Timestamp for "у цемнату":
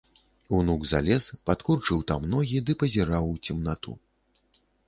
3.35-3.99